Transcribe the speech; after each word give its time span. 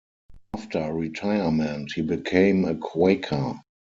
After 0.55 0.91
retirement 0.91 1.91
he 1.93 2.01
became 2.01 2.65
a 2.65 2.73
Quaker. 2.73 3.59